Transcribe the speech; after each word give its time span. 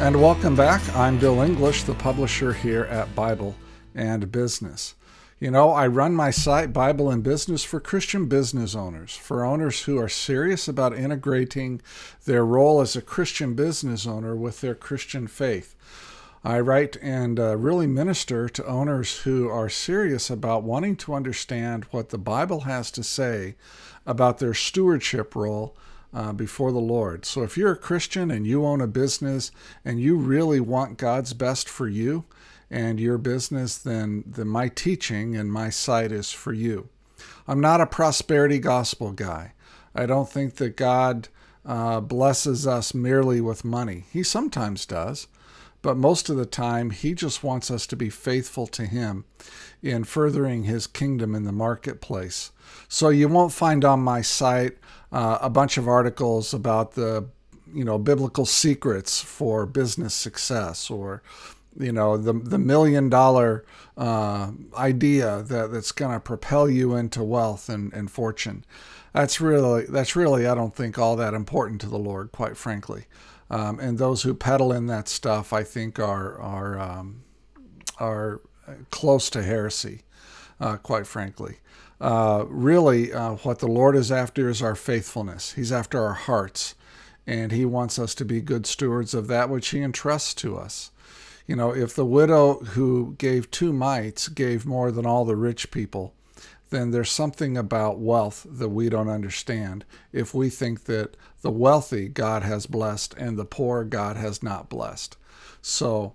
And 0.00 0.22
welcome 0.22 0.54
back. 0.54 0.80
I'm 0.94 1.18
Bill 1.18 1.42
English, 1.42 1.82
the 1.82 1.92
publisher 1.92 2.52
here 2.52 2.84
at 2.84 3.16
Bible 3.16 3.56
and 3.96 4.30
Business. 4.30 4.94
You 5.40 5.50
know, 5.50 5.70
I 5.70 5.88
run 5.88 6.14
my 6.14 6.30
site, 6.30 6.72
Bible 6.72 7.10
and 7.10 7.20
Business, 7.20 7.64
for 7.64 7.80
Christian 7.80 8.26
business 8.26 8.76
owners, 8.76 9.16
for 9.16 9.44
owners 9.44 9.82
who 9.82 9.98
are 9.98 10.08
serious 10.08 10.68
about 10.68 10.96
integrating 10.96 11.82
their 12.26 12.44
role 12.44 12.80
as 12.80 12.94
a 12.94 13.02
Christian 13.02 13.54
business 13.54 14.06
owner 14.06 14.36
with 14.36 14.60
their 14.60 14.76
Christian 14.76 15.26
faith. 15.26 15.74
I 16.44 16.60
write 16.60 16.96
and 17.02 17.40
uh, 17.40 17.56
really 17.56 17.88
minister 17.88 18.48
to 18.50 18.66
owners 18.66 19.22
who 19.22 19.48
are 19.48 19.68
serious 19.68 20.30
about 20.30 20.62
wanting 20.62 20.94
to 20.98 21.14
understand 21.14 21.86
what 21.90 22.10
the 22.10 22.18
Bible 22.18 22.60
has 22.60 22.92
to 22.92 23.02
say 23.02 23.56
about 24.06 24.38
their 24.38 24.54
stewardship 24.54 25.34
role 25.34 25.76
uh, 26.12 26.32
before 26.32 26.72
the 26.72 26.78
Lord. 26.78 27.24
So 27.24 27.42
if 27.42 27.56
you're 27.56 27.72
a 27.72 27.76
Christian 27.76 28.30
and 28.30 28.46
you 28.46 28.64
own 28.64 28.80
a 28.80 28.86
business 28.86 29.50
and 29.84 30.00
you 30.00 30.16
really 30.16 30.60
want 30.60 30.98
God's 30.98 31.32
best 31.32 31.68
for 31.68 31.88
you, 31.88 32.24
and 32.70 33.00
your 33.00 33.18
business, 33.18 33.78
then, 33.78 34.24
then 34.26 34.48
my 34.48 34.68
teaching 34.68 35.36
and 35.36 35.52
my 35.52 35.70
site 35.70 36.12
is 36.12 36.30
for 36.30 36.52
you. 36.52 36.88
I'm 37.46 37.60
not 37.60 37.80
a 37.80 37.86
prosperity 37.86 38.58
gospel 38.58 39.12
guy. 39.12 39.54
I 39.94 40.06
don't 40.06 40.28
think 40.28 40.56
that 40.56 40.76
God 40.76 41.28
uh, 41.64 42.00
blesses 42.00 42.66
us 42.66 42.94
merely 42.94 43.40
with 43.40 43.64
money. 43.64 44.04
He 44.12 44.22
sometimes 44.22 44.84
does, 44.86 45.26
but 45.82 45.96
most 45.96 46.28
of 46.28 46.36
the 46.36 46.46
time, 46.46 46.90
He 46.90 47.14
just 47.14 47.42
wants 47.42 47.70
us 47.70 47.86
to 47.88 47.96
be 47.96 48.10
faithful 48.10 48.66
to 48.68 48.84
Him 48.84 49.24
in 49.82 50.04
furthering 50.04 50.64
His 50.64 50.86
kingdom 50.86 51.34
in 51.34 51.44
the 51.44 51.52
marketplace. 51.52 52.52
So 52.88 53.08
you 53.08 53.28
won't 53.28 53.52
find 53.52 53.84
on 53.84 54.00
my 54.00 54.22
site 54.22 54.78
uh, 55.12 55.38
a 55.40 55.50
bunch 55.50 55.76
of 55.76 55.88
articles 55.88 56.52
about 56.52 56.92
the 56.92 57.28
you 57.74 57.84
know 57.84 57.98
biblical 57.98 58.46
secrets 58.46 59.20
for 59.20 59.66
business 59.66 60.14
success 60.14 60.90
or 60.90 61.22
you 61.78 61.92
know 61.92 62.16
the 62.16 62.32
the 62.32 62.58
million 62.58 63.08
dollar 63.08 63.64
uh, 63.96 64.50
idea 64.76 65.42
that 65.42 65.70
that's 65.72 65.92
going 65.92 66.12
to 66.12 66.20
propel 66.20 66.68
you 66.68 66.94
into 66.94 67.22
wealth 67.22 67.68
and, 67.68 67.92
and 67.92 68.10
fortune. 68.10 68.64
That's 69.12 69.40
really 69.40 69.84
that's 69.84 70.16
really 70.16 70.46
I 70.46 70.54
don't 70.54 70.74
think 70.74 70.98
all 70.98 71.16
that 71.16 71.34
important 71.34 71.80
to 71.82 71.88
the 71.88 71.98
Lord, 71.98 72.32
quite 72.32 72.56
frankly. 72.56 73.04
Um, 73.50 73.80
and 73.80 73.98
those 73.98 74.22
who 74.22 74.34
peddle 74.34 74.72
in 74.72 74.86
that 74.86 75.08
stuff, 75.08 75.52
I 75.52 75.62
think, 75.62 75.98
are 75.98 76.38
are 76.38 76.78
um, 76.78 77.22
are 77.98 78.40
close 78.90 79.30
to 79.30 79.42
heresy, 79.42 80.02
uh, 80.60 80.76
quite 80.76 81.06
frankly. 81.06 81.58
Uh, 82.00 82.44
really, 82.48 83.12
uh, 83.12 83.34
what 83.36 83.58
the 83.58 83.66
Lord 83.66 83.96
is 83.96 84.12
after 84.12 84.48
is 84.48 84.62
our 84.62 84.76
faithfulness. 84.76 85.52
He's 85.52 85.72
after 85.72 86.00
our 86.02 86.12
hearts, 86.12 86.74
and 87.26 87.50
He 87.50 87.64
wants 87.64 87.98
us 87.98 88.14
to 88.16 88.24
be 88.24 88.40
good 88.40 88.66
stewards 88.66 89.14
of 89.14 89.26
that 89.28 89.48
which 89.48 89.68
He 89.68 89.80
entrusts 89.80 90.34
to 90.34 90.56
us. 90.56 90.90
You 91.46 91.56
know, 91.56 91.74
if 91.74 91.94
the 91.94 92.04
widow 92.04 92.56
who 92.56 93.14
gave 93.18 93.50
two 93.50 93.72
mites 93.72 94.28
gave 94.28 94.66
more 94.66 94.92
than 94.92 95.06
all 95.06 95.24
the 95.24 95.34
rich 95.34 95.70
people, 95.70 96.14
then 96.70 96.90
there's 96.90 97.10
something 97.10 97.56
about 97.56 97.98
wealth 97.98 98.46
that 98.48 98.68
we 98.68 98.88
don't 98.88 99.08
understand 99.08 99.84
if 100.12 100.34
we 100.34 100.50
think 100.50 100.84
that 100.84 101.16
the 101.42 101.50
wealthy 101.50 102.08
God 102.08 102.42
has 102.42 102.66
blessed 102.66 103.14
and 103.14 103.38
the 103.38 103.44
poor 103.44 103.84
God 103.84 104.16
has 104.16 104.42
not 104.42 104.68
blessed. 104.68 105.16
So, 105.62 106.14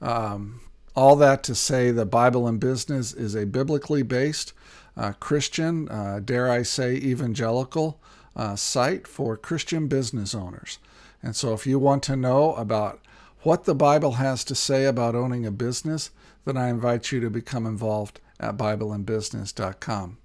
um, 0.00 0.60
all 0.96 1.16
that 1.16 1.42
to 1.44 1.54
say, 1.54 1.90
the 1.90 2.06
Bible 2.06 2.46
and 2.46 2.60
Business 2.60 3.12
is 3.12 3.34
a 3.34 3.46
biblically 3.46 4.02
based 4.02 4.52
uh, 4.96 5.12
Christian, 5.18 5.88
uh, 5.88 6.20
dare 6.24 6.50
I 6.50 6.62
say, 6.62 6.94
evangelical 6.94 8.00
uh, 8.36 8.56
site 8.56 9.08
for 9.08 9.36
Christian 9.36 9.88
business 9.88 10.34
owners. 10.34 10.78
And 11.22 11.34
so, 11.34 11.52
if 11.52 11.66
you 11.66 11.78
want 11.78 12.02
to 12.04 12.16
know 12.16 12.54
about 12.54 13.00
what 13.40 13.64
the 13.64 13.74
Bible 13.74 14.12
has 14.12 14.44
to 14.44 14.54
say 14.54 14.84
about 14.84 15.14
owning 15.14 15.46
a 15.46 15.50
business, 15.50 16.10
then 16.44 16.56
I 16.56 16.68
invite 16.68 17.10
you 17.10 17.20
to 17.20 17.30
become 17.30 17.66
involved 17.66 18.20
at 18.40 18.56
BibleandBusiness.com. 18.56 20.18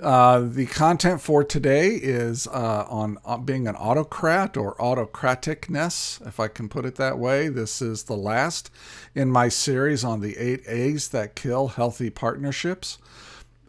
Uh, 0.00 0.40
the 0.40 0.66
content 0.66 1.20
for 1.20 1.44
today 1.44 1.90
is 1.90 2.46
uh, 2.48 2.84
on 2.88 3.18
uh, 3.24 3.36
being 3.36 3.68
an 3.68 3.76
autocrat 3.76 4.56
or 4.56 4.74
autocraticness, 4.76 6.26
if 6.26 6.40
I 6.40 6.48
can 6.48 6.68
put 6.68 6.84
it 6.84 6.96
that 6.96 7.18
way. 7.18 7.48
This 7.48 7.80
is 7.80 8.04
the 8.04 8.16
last 8.16 8.70
in 9.14 9.30
my 9.30 9.48
series 9.48 10.02
on 10.02 10.20
the 10.20 10.36
eight 10.36 10.62
A's 10.66 11.08
that 11.08 11.36
kill 11.36 11.68
healthy 11.68 12.10
partnerships. 12.10 12.98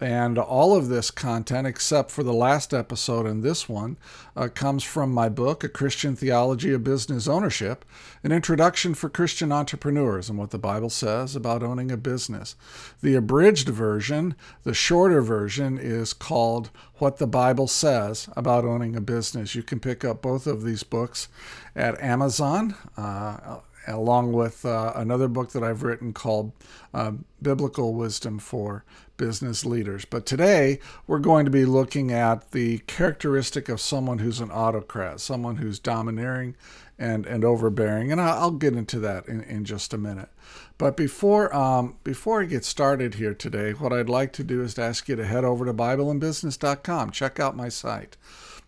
And 0.04 0.38
all 0.38 0.76
of 0.76 0.90
this 0.90 1.10
content, 1.12 1.66
except 1.66 2.12
for 2.12 2.24
the 2.24 2.34
last 2.34 2.74
episode 2.74 3.26
and 3.26 3.42
this 3.42 3.70
one, 3.70 3.96
uh, 4.36 4.50
comes 4.50 4.84
from 4.84 5.14
my 5.14 5.30
book, 5.30 5.64
A 5.64 5.70
Christian 5.70 6.14
Theology 6.14 6.74
of 6.74 6.84
Business 6.84 7.26
Ownership, 7.26 7.86
an 8.22 8.34
introduction 8.34 8.96
for 8.96 9.08
Christian 9.08 9.54
entrepreneurs 9.54 10.30
and 10.30 10.38
what 10.38 10.52
the 10.52 10.60
Bible 10.60 10.90
says 10.90 11.38
about 11.38 11.64
owning 11.64 11.90
a 11.90 11.96
business. 11.96 12.58
The 13.02 13.16
abridged 13.16 13.70
version, 13.70 14.36
the 14.64 14.74
shorter 14.74 15.22
version, 15.22 15.78
is 15.78 16.12
called 16.12 16.70
What 16.96 17.16
the 17.16 17.26
Bible 17.26 17.70
Says 17.70 18.28
About 18.36 18.66
Owning 18.66 18.98
a 18.98 19.02
Business. 19.02 19.56
You 19.56 19.64
can 19.64 19.80
pick 19.80 20.04
up 20.04 20.22
both 20.22 20.48
of 20.48 20.64
these 20.64 20.84
books 20.84 21.30
at 21.78 21.98
Amazon. 22.02 22.76
Uh, 22.98 23.60
along 23.88 24.32
with 24.32 24.66
uh, 24.66 24.94
another 24.96 25.28
book 25.28 25.52
that 25.52 25.64
I've 25.64 25.84
written 25.84 26.14
called 26.14 26.52
uh, 26.94 27.12
Biblical 27.42 27.94
Wisdom 27.94 28.40
for 28.40 28.86
business 29.18 29.66
leaders. 29.66 30.06
But 30.06 30.26
today 30.26 30.80
we're 31.08 31.20
going 31.20 31.46
to 31.46 31.52
be 31.52 31.66
looking 31.66 32.12
at 32.12 32.52
the 32.52 32.80
characteristic 32.80 33.70
of 33.70 33.82
someone 33.82 34.20
who's 34.20 34.40
an 34.40 34.52
autocrat, 34.52 35.20
someone 35.20 35.58
who's 35.58 35.80
domineering 35.80 36.56
and, 36.98 37.26
and 37.26 37.44
overbearing. 37.44 38.12
And 38.12 38.22
I'll, 38.22 38.52
get 38.52 38.74
into 38.74 39.00
that 39.00 39.28
in, 39.28 39.42
in 39.42 39.66
just 39.66 39.94
a 39.94 39.98
minute. 39.98 40.30
But 40.78 40.96
before 40.96 41.54
um, 41.56 41.98
before 42.04 42.42
I 42.42 42.46
get 42.46 42.66
started 42.66 43.16
here 43.16 43.34
today, 43.34 43.72
what 43.72 43.94
I'd 43.94 44.10
like 44.10 44.34
to 44.34 44.44
do 44.44 44.62
is 44.62 44.74
to 44.76 44.84
ask 44.84 45.08
you 45.08 45.16
to 45.16 45.26
head 45.26 45.44
over 45.44 45.66
to 45.66 45.74
BibleandBusiness.com, 45.74 47.12
check 47.12 47.40
out 47.40 47.56
my 47.56 47.70
site, 47.70 48.18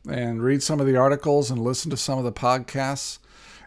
and 0.10 0.42
read 0.42 0.64
some 0.64 0.80
of 0.80 0.88
the 0.88 0.98
articles 0.98 1.52
and 1.52 1.62
listen 1.62 1.92
to 1.92 1.98
some 1.98 2.18
of 2.18 2.26
the 2.26 2.32
podcasts. 2.32 3.20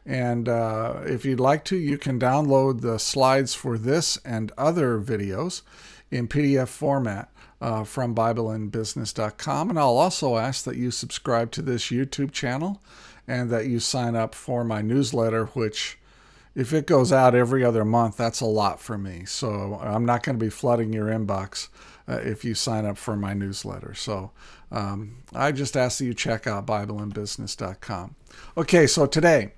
And 0.04 0.48
uh, 0.48 1.02
if 1.04 1.24
you'd 1.24 1.40
like 1.40 1.64
to, 1.66 1.76
you 1.76 1.98
can 1.98 2.18
download 2.18 2.80
the 2.80 2.98
slides 2.98 3.54
for 3.54 3.76
this 3.76 4.16
and 4.24 4.50
other 4.56 4.98
videos 4.98 5.62
in 6.10 6.28
PDF 6.28 6.68
format 6.68 7.30
uh, 7.60 7.84
from 7.84 8.14
BibleandBusiness.com. 8.14 9.70
And 9.70 9.78
I'll 9.78 9.98
also 9.98 10.36
ask 10.36 10.64
that 10.64 10.76
you 10.76 10.90
subscribe 10.90 11.50
to 11.52 11.62
this 11.62 11.86
YouTube 11.86 12.32
channel 12.32 12.82
and 13.26 13.50
that 13.50 13.66
you 13.66 13.80
sign 13.80 14.16
up 14.16 14.34
for 14.34 14.64
my 14.64 14.80
newsletter, 14.80 15.46
which, 15.46 15.98
if 16.54 16.72
it 16.72 16.86
goes 16.86 17.12
out 17.12 17.34
every 17.34 17.64
other 17.64 17.84
month, 17.84 18.16
that's 18.16 18.40
a 18.40 18.46
lot 18.46 18.80
for 18.80 18.96
me. 18.96 19.24
So 19.26 19.78
I'm 19.82 20.04
not 20.04 20.22
going 20.22 20.38
to 20.38 20.44
be 20.44 20.50
flooding 20.50 20.92
your 20.92 21.06
inbox 21.06 21.68
uh, 22.08 22.20
if 22.22 22.44
you 22.44 22.54
sign 22.54 22.86
up 22.86 22.96
for 22.96 23.16
my 23.16 23.34
newsletter. 23.34 23.94
So 23.94 24.30
um, 24.72 25.18
I 25.34 25.52
just 25.52 25.76
ask 25.76 25.98
that 25.98 26.04
you 26.04 26.14
check 26.14 26.46
out 26.46 26.66
BibleandBusiness.com. 26.66 28.14
Okay, 28.56 28.86
so 28.86 29.06
today 29.06 29.52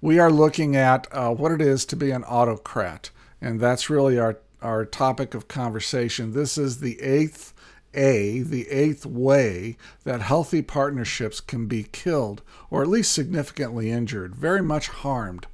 we 0.00 0.18
are 0.18 0.30
looking 0.30 0.76
at 0.76 1.06
uh, 1.10 1.34
what 1.34 1.52
it 1.52 1.60
is 1.60 1.84
to 1.86 1.96
be 1.96 2.10
an 2.10 2.24
autocrat. 2.24 3.10
And 3.40 3.58
that's 3.58 3.90
really 3.90 4.18
our 4.18 4.38
our 4.62 4.84
topic 4.84 5.34
of 5.34 5.48
conversation. 5.48 6.32
This 6.32 6.58
is 6.58 6.80
the 6.80 7.00
eighth 7.00 7.54
A, 7.94 8.40
the 8.40 8.68
eighth 8.68 9.04
way 9.06 9.76
that 10.04 10.20
healthy 10.20 10.62
partnerships 10.62 11.40
can 11.40 11.66
be 11.66 11.84
killed 11.84 12.42
or 12.70 12.82
at 12.82 12.88
least 12.88 13.12
significantly 13.12 13.90
injured, 13.90 14.34
very 14.34 14.62
much 14.62 14.88
harmed, 14.88 15.46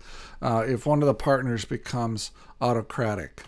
uh, 0.43 0.65
if 0.67 0.87
one 0.87 1.03
of 1.03 1.07
the 1.07 1.15
partners 1.15 1.65
becomes 1.65 2.31
autocratic. 2.61 3.43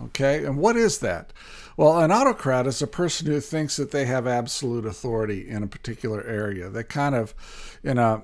Okay, 0.00 0.44
and 0.44 0.58
what 0.58 0.76
is 0.76 0.98
that? 0.98 1.32
Well, 1.76 1.98
an 2.00 2.12
autocrat 2.12 2.66
is 2.66 2.80
a 2.82 2.86
person 2.86 3.26
who 3.26 3.40
thinks 3.40 3.76
that 3.76 3.90
they 3.90 4.04
have 4.04 4.26
absolute 4.26 4.86
authority 4.86 5.48
in 5.48 5.62
a 5.62 5.68
particular 5.68 6.22
area. 6.24 6.68
They 6.68 6.84
kind 6.84 7.14
of, 7.14 7.34
in 7.82 7.98
a 7.98 8.22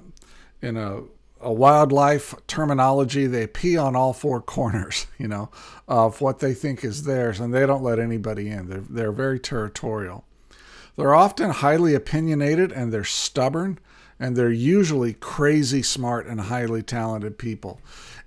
in 0.62 0.76
a 0.76 1.02
a 1.44 1.52
wildlife 1.52 2.34
terminology, 2.46 3.26
they 3.26 3.46
pee 3.46 3.76
on 3.76 3.94
all 3.94 4.12
four 4.12 4.40
corners, 4.40 5.06
you 5.18 5.28
know, 5.28 5.50
of 5.86 6.20
what 6.20 6.40
they 6.40 6.54
think 6.54 6.82
is 6.84 7.04
theirs, 7.04 7.38
and 7.38 7.52
they 7.52 7.66
don't 7.66 7.82
let 7.82 7.98
anybody 7.98 8.48
in. 8.48 8.68
They're, 8.68 8.84
they're 8.88 9.12
very 9.12 9.38
territorial. 9.38 10.24
They're 10.96 11.14
often 11.14 11.50
highly 11.50 11.94
opinionated 11.94 12.70
and 12.72 12.92
they're 12.92 13.04
stubborn, 13.04 13.78
and 14.18 14.36
they're 14.36 14.50
usually 14.50 15.12
crazy 15.12 15.82
smart 15.82 16.26
and 16.26 16.42
highly 16.42 16.82
talented 16.82 17.36
people. 17.36 17.80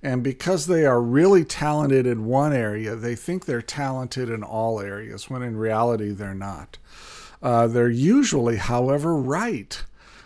And 0.04 0.22
because 0.22 0.68
they 0.68 0.86
are 0.86 1.02
really 1.02 1.44
talented 1.44 2.06
in 2.06 2.25
one 2.25 2.54
area, 2.54 2.96
they 2.96 3.16
think 3.16 3.46
they're 3.46 3.62
talented 3.62 4.30
in 4.30 4.44
all 4.44 4.80
areas, 4.80 5.30
when 5.30 5.42
in 5.42 5.58
reality 5.58 6.12
they're 6.12 6.36
not. 6.36 6.78
Uh, 7.42 7.68
they're 7.68 7.90
usually, 7.90 8.58
however, 8.58 9.16
right. 9.16 9.84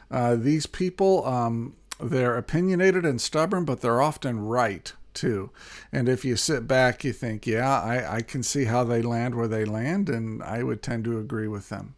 Uh, 0.10 0.36
these 0.36 0.66
people 0.66 1.26
um, 1.26 1.76
they're 2.02 2.38
opinionated 2.38 3.06
and 3.06 3.22
stubborn, 3.22 3.66
but 3.66 3.82
they're 3.82 4.02
often 4.02 4.40
right 4.40 4.94
too. 5.14 5.52
And 5.92 6.08
if 6.10 6.24
you 6.26 6.36
sit 6.36 6.68
back, 6.68 7.04
you 7.04 7.14
think, 7.14 7.46
yeah, 7.46 7.82
I, 7.82 8.18
I 8.18 8.22
can 8.22 8.44
see 8.44 8.66
how 8.66 8.84
they 8.84 9.02
land 9.02 9.36
where 9.36 9.48
they 9.48 9.66
land, 9.66 10.10
and 10.10 10.42
I 10.44 10.64
would 10.64 10.82
tend 10.82 11.04
to 11.06 11.20
agree 11.20 11.48
with 11.48 11.70
them. 11.70 11.96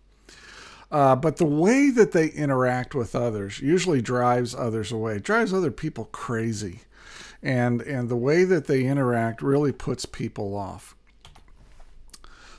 Uh, 0.92 1.16
but 1.16 1.38
the 1.38 1.46
way 1.46 1.90
that 1.90 2.12
they 2.12 2.28
interact 2.28 2.94
with 2.96 3.16
others 3.16 3.60
usually 3.60 4.02
drives 4.02 4.54
others 4.54 4.92
away, 4.92 5.20
drives 5.20 5.54
other 5.54 5.72
people 5.72 6.06
crazy. 6.06 6.82
and 7.42 7.82
and 7.82 8.10
the 8.10 8.16
way 8.16 8.46
that 8.46 8.68
they 8.68 8.86
interact 8.86 9.42
really 9.42 9.72
puts 9.72 10.06
people 10.06 10.56
off. 10.56 10.96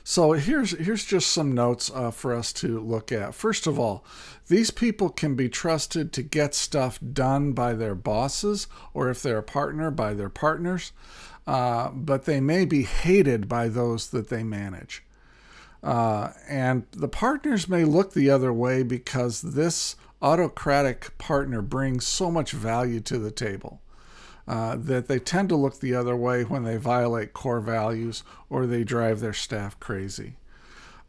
So 0.07 0.33
here's 0.33 0.77
here's 0.77 1.03
just 1.03 1.31
some 1.31 1.53
notes 1.53 1.89
uh, 1.91 2.11
for 2.11 2.35
us 2.35 2.53
to 2.53 2.79
look 2.79 3.11
at. 3.11 3.33
First 3.33 3.65
of 3.65 3.79
all, 3.79 4.05
these 4.47 4.69
people 4.69 5.09
can 5.09 5.33
be 5.33 5.49
trusted 5.49 6.13
to 6.13 6.21
get 6.21 6.53
stuff 6.53 6.99
done 6.99 7.53
by 7.53 7.73
their 7.73 7.95
bosses, 7.95 8.67
or 8.93 9.09
if 9.09 9.23
they're 9.23 9.39
a 9.39 9.43
partner, 9.43 9.89
by 9.89 10.13
their 10.13 10.29
partners. 10.29 10.91
Uh, 11.47 11.89
but 11.89 12.25
they 12.25 12.39
may 12.39 12.65
be 12.65 12.83
hated 12.83 13.49
by 13.49 13.67
those 13.67 14.11
that 14.11 14.29
they 14.29 14.43
manage. 14.43 15.03
Uh, 15.81 16.33
and 16.47 16.85
the 16.91 17.07
partners 17.07 17.67
may 17.67 17.83
look 17.83 18.13
the 18.13 18.29
other 18.29 18.53
way 18.53 18.83
because 18.83 19.41
this 19.41 19.95
autocratic 20.21 21.17
partner 21.17 21.63
brings 21.63 22.05
so 22.05 22.29
much 22.29 22.51
value 22.51 22.99
to 22.99 23.17
the 23.17 23.31
table. 23.31 23.81
Uh, 24.47 24.75
that 24.77 25.07
they 25.07 25.17
tend 25.17 25.49
to 25.49 25.55
look 25.55 25.79
the 25.79 25.95
other 25.95 26.15
way 26.15 26.43
when 26.43 26.63
they 26.63 26.77
violate 26.77 27.33
core 27.33 27.59
values 27.59 28.23
or 28.47 28.67
they 28.67 28.83
drive 28.83 29.19
their 29.19 29.33
staff 29.33 29.79
crazy. 29.79 30.35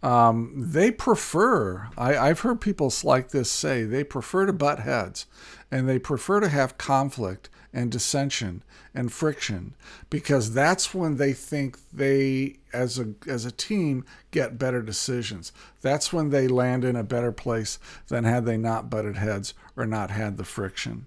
Um, 0.02 0.52
they 0.56 0.90
prefer, 0.90 1.88
I, 1.98 2.28
have 2.28 2.40
heard 2.40 2.62
people 2.62 2.92
like 3.04 3.30
this 3.30 3.50
say, 3.50 3.84
they 3.84 4.04
prefer 4.04 4.46
to 4.46 4.52
butt 4.54 4.80
heads 4.80 5.26
and 5.70 5.88
they 5.88 5.98
prefer 5.98 6.40
to 6.40 6.48
have 6.48 6.78
conflict 6.78 7.50
and 7.72 7.90
dissension 7.90 8.62
and 8.94 9.12
friction 9.12 9.74
because 10.08 10.54
that's 10.54 10.94
when 10.94 11.18
they 11.18 11.34
think 11.34 11.78
they 11.92 12.56
as 12.72 12.98
a 12.98 13.12
as 13.26 13.44
a 13.44 13.50
team 13.50 14.02
get 14.30 14.58
better 14.58 14.80
decisions 14.80 15.52
that's 15.82 16.10
when 16.10 16.30
they 16.30 16.48
land 16.48 16.84
in 16.84 16.96
a 16.96 17.04
better 17.04 17.32
place 17.32 17.78
than 18.08 18.24
had 18.24 18.46
they 18.46 18.56
not 18.56 18.88
butted 18.88 19.16
heads 19.16 19.52
or 19.76 19.84
not 19.84 20.10
had 20.10 20.38
the 20.38 20.44
friction 20.44 21.06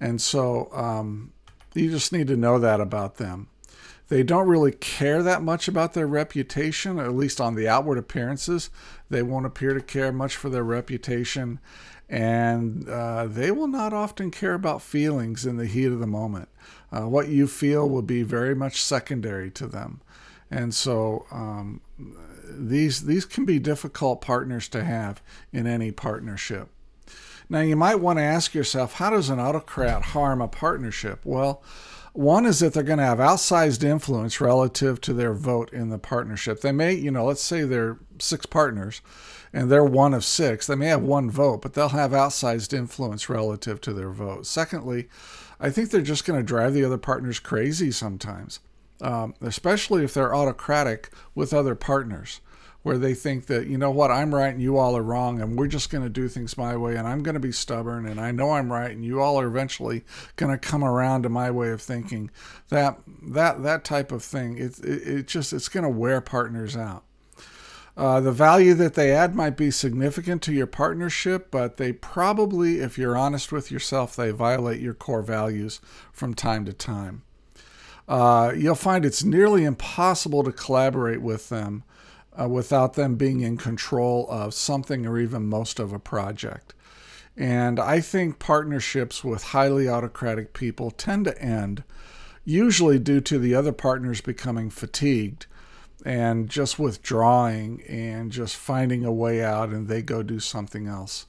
and 0.00 0.20
so 0.20 0.68
um, 0.72 1.32
you 1.74 1.90
just 1.90 2.12
need 2.12 2.26
to 2.28 2.36
know 2.36 2.58
that 2.58 2.80
about 2.80 3.16
them. 3.16 3.48
They 4.08 4.24
don't 4.24 4.48
really 4.48 4.72
care 4.72 5.22
that 5.22 5.40
much 5.40 5.68
about 5.68 5.94
their 5.94 6.06
reputation, 6.06 6.98
at 6.98 7.14
least 7.14 7.40
on 7.40 7.54
the 7.54 7.68
outward 7.68 7.96
appearances. 7.96 8.68
They 9.08 9.22
won't 9.22 9.46
appear 9.46 9.72
to 9.72 9.80
care 9.80 10.12
much 10.12 10.34
for 10.34 10.48
their 10.48 10.64
reputation, 10.64 11.60
and 12.08 12.88
uh, 12.88 13.26
they 13.28 13.52
will 13.52 13.68
not 13.68 13.92
often 13.92 14.32
care 14.32 14.54
about 14.54 14.82
feelings 14.82 15.46
in 15.46 15.58
the 15.58 15.66
heat 15.66 15.86
of 15.86 16.00
the 16.00 16.08
moment. 16.08 16.48
Uh, 16.90 17.08
what 17.08 17.28
you 17.28 17.46
feel 17.46 17.88
will 17.88 18.02
be 18.02 18.24
very 18.24 18.52
much 18.52 18.82
secondary 18.82 19.48
to 19.52 19.68
them, 19.68 20.00
and 20.50 20.74
so 20.74 21.24
um, 21.30 21.80
these 22.48 23.04
these 23.04 23.24
can 23.24 23.44
be 23.44 23.60
difficult 23.60 24.20
partners 24.20 24.68
to 24.70 24.82
have 24.82 25.22
in 25.52 25.68
any 25.68 25.92
partnership. 25.92 26.68
Now, 27.50 27.60
you 27.62 27.74
might 27.74 27.96
want 27.96 28.20
to 28.20 28.22
ask 28.22 28.54
yourself 28.54 28.94
how 28.94 29.10
does 29.10 29.28
an 29.28 29.40
autocrat 29.40 30.02
harm 30.02 30.40
a 30.40 30.46
partnership? 30.46 31.20
Well, 31.24 31.64
one 32.12 32.46
is 32.46 32.60
that 32.60 32.72
they're 32.72 32.84
going 32.84 33.00
to 33.00 33.04
have 33.04 33.18
outsized 33.18 33.82
influence 33.82 34.40
relative 34.40 35.00
to 35.02 35.12
their 35.12 35.34
vote 35.34 35.72
in 35.72 35.90
the 35.90 35.98
partnership. 35.98 36.60
They 36.60 36.70
may, 36.70 36.94
you 36.94 37.10
know, 37.10 37.24
let's 37.24 37.42
say 37.42 37.62
they're 37.62 37.98
six 38.20 38.46
partners 38.46 39.02
and 39.52 39.68
they're 39.68 39.84
one 39.84 40.14
of 40.14 40.24
six. 40.24 40.68
They 40.68 40.76
may 40.76 40.86
have 40.86 41.02
one 41.02 41.28
vote, 41.28 41.62
but 41.62 41.74
they'll 41.74 41.88
have 41.88 42.12
outsized 42.12 42.72
influence 42.72 43.28
relative 43.28 43.80
to 43.80 43.92
their 43.92 44.10
vote. 44.10 44.46
Secondly, 44.46 45.08
I 45.58 45.70
think 45.70 45.90
they're 45.90 46.02
just 46.02 46.24
going 46.24 46.38
to 46.38 46.46
drive 46.46 46.72
the 46.72 46.84
other 46.84 46.98
partners 46.98 47.40
crazy 47.40 47.90
sometimes, 47.90 48.60
um, 49.00 49.34
especially 49.40 50.04
if 50.04 50.14
they're 50.14 50.34
autocratic 50.34 51.10
with 51.34 51.52
other 51.52 51.74
partners 51.74 52.40
where 52.82 52.96
they 52.96 53.14
think 53.14 53.46
that, 53.46 53.66
you 53.66 53.76
know 53.76 53.90
what, 53.90 54.10
I'm 54.10 54.34
right 54.34 54.52
and 54.52 54.62
you 54.62 54.78
all 54.78 54.96
are 54.96 55.02
wrong, 55.02 55.40
and 55.40 55.58
we're 55.58 55.66
just 55.66 55.90
going 55.90 56.04
to 56.04 56.10
do 56.10 56.28
things 56.28 56.56
my 56.56 56.76
way, 56.76 56.96
and 56.96 57.06
I'm 57.06 57.22
going 57.22 57.34
to 57.34 57.40
be 57.40 57.52
stubborn, 57.52 58.06
and 58.06 58.18
I 58.18 58.30
know 58.30 58.52
I'm 58.52 58.72
right, 58.72 58.90
and 58.90 59.04
you 59.04 59.20
all 59.20 59.38
are 59.38 59.46
eventually 59.46 60.04
going 60.36 60.50
to 60.50 60.58
come 60.58 60.82
around 60.82 61.22
to 61.22 61.28
my 61.28 61.50
way 61.50 61.70
of 61.70 61.82
thinking. 61.82 62.30
That 62.70 62.98
that 63.22 63.62
that 63.62 63.84
type 63.84 64.12
of 64.12 64.22
thing, 64.22 64.56
it 64.56 64.78
it, 64.78 65.08
it 65.08 65.26
just 65.26 65.52
it's 65.52 65.68
going 65.68 65.84
to 65.84 65.90
wear 65.90 66.20
partners 66.20 66.76
out. 66.76 67.04
Uh, 67.96 68.18
the 68.18 68.32
value 68.32 68.72
that 68.72 68.94
they 68.94 69.10
add 69.10 69.34
might 69.34 69.58
be 69.58 69.70
significant 69.70 70.40
to 70.40 70.54
your 70.54 70.66
partnership, 70.66 71.50
but 71.50 71.76
they 71.76 71.92
probably, 71.92 72.80
if 72.80 72.96
you're 72.96 73.16
honest 73.16 73.52
with 73.52 73.70
yourself, 73.70 74.16
they 74.16 74.30
violate 74.30 74.80
your 74.80 74.94
core 74.94 75.22
values 75.22 75.80
from 76.10 76.32
time 76.32 76.64
to 76.64 76.72
time. 76.72 77.22
Uh, 78.08 78.52
you'll 78.56 78.74
find 78.74 79.04
it's 79.04 79.22
nearly 79.22 79.64
impossible 79.64 80.42
to 80.42 80.50
collaborate 80.50 81.20
with 81.20 81.50
them 81.50 81.84
uh, 82.40 82.48
without 82.48 82.94
them 82.94 83.16
being 83.16 83.40
in 83.40 83.56
control 83.56 84.26
of 84.30 84.54
something 84.54 85.06
or 85.06 85.18
even 85.18 85.46
most 85.46 85.78
of 85.78 85.92
a 85.92 85.98
project. 85.98 86.74
And 87.36 87.78
I 87.78 88.00
think 88.00 88.38
partnerships 88.38 89.22
with 89.22 89.44
highly 89.44 89.88
autocratic 89.88 90.52
people 90.52 90.90
tend 90.90 91.26
to 91.26 91.40
end, 91.40 91.84
usually 92.44 92.98
due 92.98 93.20
to 93.22 93.38
the 93.38 93.54
other 93.54 93.72
partners 93.72 94.20
becoming 94.20 94.70
fatigued 94.70 95.46
and 96.04 96.48
just 96.48 96.78
withdrawing 96.78 97.82
and 97.82 98.32
just 98.32 98.56
finding 98.56 99.04
a 99.04 99.12
way 99.12 99.42
out, 99.44 99.68
and 99.68 99.86
they 99.86 100.02
go 100.02 100.22
do 100.22 100.40
something 100.40 100.86
else. 100.86 101.26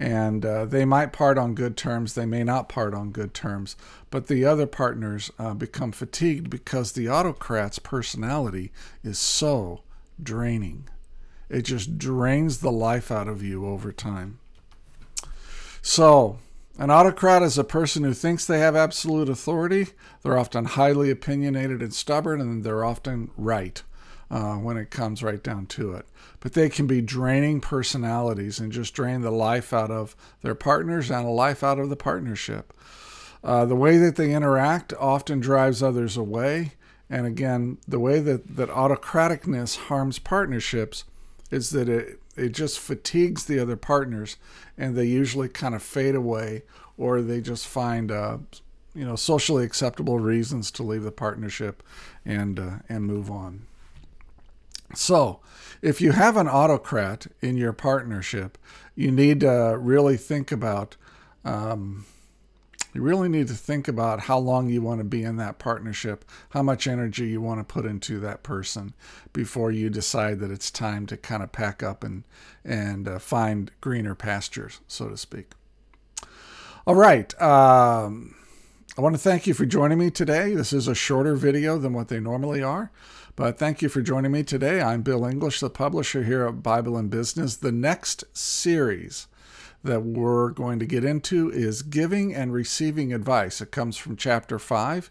And 0.00 0.44
uh, 0.46 0.64
they 0.64 0.84
might 0.84 1.12
part 1.12 1.38
on 1.38 1.54
good 1.54 1.76
terms, 1.76 2.14
they 2.14 2.26
may 2.26 2.44
not 2.44 2.68
part 2.68 2.94
on 2.94 3.10
good 3.10 3.34
terms, 3.34 3.76
but 4.10 4.28
the 4.28 4.44
other 4.44 4.66
partners 4.66 5.30
uh, 5.38 5.54
become 5.54 5.90
fatigued 5.90 6.50
because 6.50 6.92
the 6.92 7.06
autocrat's 7.06 7.80
personality 7.80 8.70
is 9.02 9.18
so 9.18 9.82
draining. 10.22 10.88
It 11.48 11.62
just 11.62 11.98
drains 11.98 12.58
the 12.58 12.72
life 12.72 13.10
out 13.10 13.28
of 13.28 13.42
you 13.42 13.66
over 13.66 13.92
time. 13.92 14.38
So, 15.80 16.38
an 16.78 16.90
autocrat 16.90 17.42
is 17.42 17.58
a 17.58 17.64
person 17.64 18.04
who 18.04 18.14
thinks 18.14 18.44
they 18.44 18.60
have 18.60 18.76
absolute 18.76 19.28
authority. 19.28 19.88
They're 20.22 20.38
often 20.38 20.64
highly 20.64 21.10
opinionated 21.10 21.82
and 21.82 21.92
stubborn, 21.92 22.40
and 22.40 22.62
they're 22.62 22.84
often 22.84 23.30
right 23.36 23.82
uh, 24.30 24.54
when 24.54 24.76
it 24.76 24.90
comes 24.90 25.22
right 25.22 25.42
down 25.42 25.66
to 25.66 25.92
it. 25.94 26.06
But 26.40 26.52
they 26.52 26.68
can 26.68 26.86
be 26.86 27.00
draining 27.00 27.60
personalities 27.60 28.60
and 28.60 28.70
just 28.70 28.94
drain 28.94 29.22
the 29.22 29.30
life 29.30 29.72
out 29.72 29.90
of 29.90 30.14
their 30.42 30.54
partners 30.54 31.10
and 31.10 31.26
a 31.26 31.30
life 31.30 31.64
out 31.64 31.78
of 31.78 31.88
the 31.88 31.96
partnership. 31.96 32.72
Uh, 33.42 33.64
the 33.64 33.76
way 33.76 33.96
that 33.98 34.16
they 34.16 34.32
interact 34.32 34.92
often 34.94 35.40
drives 35.40 35.82
others 35.82 36.16
away. 36.16 36.74
And 37.10 37.26
again, 37.26 37.78
the 37.86 37.98
way 37.98 38.20
that, 38.20 38.56
that 38.56 38.68
autocraticness 38.68 39.76
harms 39.76 40.18
partnerships 40.18 41.04
is 41.50 41.70
that 41.70 41.88
it, 41.88 42.20
it 42.36 42.50
just 42.50 42.78
fatigues 42.78 43.44
the 43.44 43.58
other 43.58 43.76
partners 43.76 44.36
and 44.76 44.96
they 44.96 45.06
usually 45.06 45.48
kind 45.48 45.74
of 45.74 45.82
fade 45.82 46.14
away 46.14 46.62
or 46.98 47.22
they 47.22 47.40
just 47.40 47.66
find 47.66 48.10
uh, 48.10 48.38
you 48.94 49.04
know 49.04 49.16
socially 49.16 49.64
acceptable 49.64 50.18
reasons 50.18 50.70
to 50.72 50.82
leave 50.82 51.04
the 51.04 51.12
partnership 51.12 51.82
and 52.24 52.58
uh, 52.58 52.70
and 52.88 53.06
move 53.06 53.30
on. 53.30 53.62
So, 54.94 55.40
if 55.82 56.00
you 56.00 56.12
have 56.12 56.36
an 56.36 56.48
autocrat 56.48 57.26
in 57.40 57.56
your 57.56 57.72
partnership, 57.72 58.58
you 58.94 59.10
need 59.10 59.40
to 59.40 59.76
really 59.78 60.16
think 60.16 60.50
about 60.50 60.96
um, 61.44 62.06
you 62.98 63.04
really 63.04 63.28
need 63.28 63.46
to 63.46 63.54
think 63.54 63.86
about 63.86 64.18
how 64.22 64.36
long 64.36 64.68
you 64.68 64.82
want 64.82 64.98
to 64.98 65.04
be 65.04 65.22
in 65.22 65.36
that 65.36 65.60
partnership, 65.60 66.24
how 66.50 66.64
much 66.64 66.88
energy 66.88 67.28
you 67.28 67.40
want 67.40 67.60
to 67.60 67.72
put 67.72 67.86
into 67.86 68.18
that 68.18 68.42
person 68.42 68.92
before 69.32 69.70
you 69.70 69.88
decide 69.88 70.40
that 70.40 70.50
it's 70.50 70.68
time 70.68 71.06
to 71.06 71.16
kind 71.16 71.40
of 71.40 71.52
pack 71.52 71.80
up 71.80 72.02
and 72.02 72.24
and 72.64 73.06
uh, 73.06 73.20
find 73.20 73.70
greener 73.80 74.16
pastures, 74.16 74.80
so 74.88 75.08
to 75.08 75.16
speak. 75.16 75.52
All 76.88 76.96
right. 76.96 77.40
Um, 77.40 78.34
I 78.96 79.00
want 79.00 79.14
to 79.14 79.20
thank 79.20 79.46
you 79.46 79.54
for 79.54 79.64
joining 79.64 79.98
me 79.98 80.10
today. 80.10 80.56
This 80.56 80.72
is 80.72 80.88
a 80.88 80.94
shorter 80.96 81.36
video 81.36 81.78
than 81.78 81.92
what 81.92 82.08
they 82.08 82.18
normally 82.18 82.64
are, 82.64 82.90
but 83.36 83.60
thank 83.60 83.80
you 83.80 83.88
for 83.88 84.02
joining 84.02 84.32
me 84.32 84.42
today. 84.42 84.80
I'm 84.80 85.02
Bill 85.02 85.24
English, 85.24 85.60
the 85.60 85.70
publisher 85.70 86.24
here 86.24 86.48
at 86.48 86.64
Bible 86.64 86.96
and 86.96 87.10
Business. 87.10 87.54
The 87.54 87.70
next 87.70 88.24
series 88.36 89.27
that 89.84 90.02
we're 90.02 90.50
going 90.50 90.78
to 90.78 90.86
get 90.86 91.04
into 91.04 91.50
is 91.50 91.82
giving 91.82 92.34
and 92.34 92.52
receiving 92.52 93.12
advice. 93.12 93.60
It 93.60 93.70
comes 93.70 93.96
from 93.96 94.16
chapter 94.16 94.58
5 94.58 95.10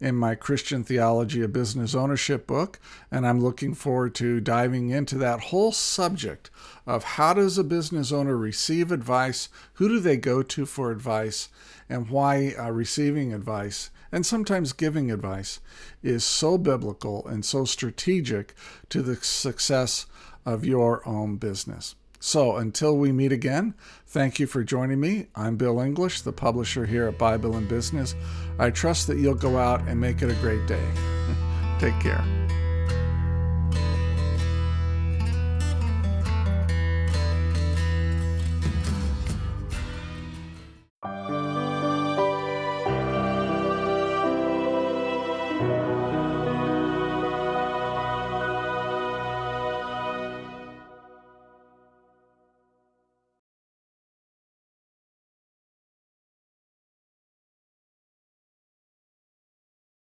in 0.00 0.16
my 0.16 0.34
Christian 0.34 0.82
Theology 0.84 1.42
of 1.42 1.52
Business 1.52 1.94
Ownership 1.94 2.46
book, 2.46 2.80
and 3.10 3.26
I'm 3.26 3.40
looking 3.40 3.74
forward 3.74 4.14
to 4.16 4.40
diving 4.40 4.90
into 4.90 5.16
that 5.18 5.40
whole 5.40 5.72
subject 5.72 6.50
of 6.86 7.04
how 7.04 7.34
does 7.34 7.58
a 7.58 7.64
business 7.64 8.10
owner 8.10 8.36
receive 8.36 8.90
advice, 8.90 9.48
who 9.74 9.88
do 9.88 10.00
they 10.00 10.16
go 10.16 10.42
to 10.42 10.66
for 10.66 10.90
advice, 10.90 11.48
and 11.88 12.10
why 12.10 12.54
uh, 12.58 12.70
receiving 12.70 13.32
advice 13.32 13.90
and 14.10 14.24
sometimes 14.24 14.72
giving 14.72 15.10
advice 15.10 15.60
is 16.02 16.24
so 16.24 16.56
biblical 16.58 17.26
and 17.26 17.44
so 17.44 17.64
strategic 17.64 18.54
to 18.88 19.02
the 19.02 19.16
success 19.16 20.06
of 20.46 20.64
your 20.64 21.06
own 21.06 21.36
business. 21.36 21.94
So 22.20 22.56
until 22.56 22.96
we 22.96 23.12
meet 23.12 23.32
again, 23.32 23.74
thank 24.06 24.38
you 24.38 24.46
for 24.46 24.64
joining 24.64 25.00
me. 25.00 25.26
I'm 25.36 25.56
Bill 25.56 25.80
English, 25.80 26.22
the 26.22 26.32
publisher 26.32 26.86
here 26.86 27.06
at 27.06 27.18
Bible 27.18 27.56
and 27.56 27.68
Business. 27.68 28.14
I 28.58 28.70
trust 28.70 29.06
that 29.06 29.18
you'll 29.18 29.34
go 29.34 29.58
out 29.58 29.82
and 29.82 30.00
make 30.00 30.22
it 30.22 30.30
a 30.30 30.34
great 30.34 30.66
day. 30.66 30.86
Take 31.78 31.98
care. 32.00 32.37